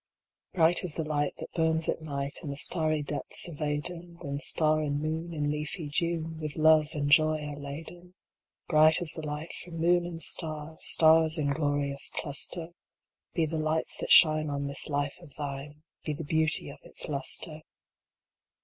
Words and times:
"D 0.55 0.59
RIGHT 0.61 0.83
as 0.83 0.95
the 0.95 1.03
light 1.03 1.35
that 1.37 1.53
burns 1.53 1.87
at 1.87 2.01
night, 2.01 2.39
In 2.41 2.49
the 2.49 2.57
starry 2.57 3.03
depths 3.03 3.47
of 3.47 3.61
Aiden, 3.61 4.17
When 4.23 4.39
star 4.39 4.81
and 4.81 4.99
moon 4.99 5.31
in 5.31 5.51
leafy 5.51 5.89
June 5.89 6.39
With 6.39 6.55
love 6.55 6.87
and 6.95 7.07
joy 7.11 7.39
are 7.43 7.55
laden; 7.55 8.15
Bright 8.67 8.99
as 9.03 9.11
the 9.11 9.21
light 9.21 9.53
from 9.63 9.77
moon 9.79 10.07
and 10.07 10.19
star, 10.19 10.79
Stars 10.79 11.37
in 11.37 11.51
glorious 11.53 12.09
cluster, 12.15 12.69
Be 13.35 13.45
the 13.45 13.59
lights 13.59 13.95
that 13.97 14.09
shine 14.11 14.49
on 14.49 14.65
this 14.65 14.87
life 14.87 15.17
of 15.21 15.35
thine, 15.35 15.83
Be 16.03 16.13
the 16.13 16.23
beauty 16.23 16.71
of 16.71 16.79
its 16.81 17.07
lustre. 17.07 17.61